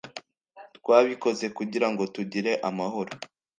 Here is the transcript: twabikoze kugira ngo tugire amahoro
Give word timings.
twabikoze 0.77 1.45
kugira 1.57 1.87
ngo 1.91 2.03
tugire 2.15 2.51
amahoro 2.69 3.11